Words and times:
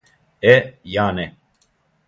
Е, 0.53 0.55
ја 0.95 1.05
не. 1.21 1.29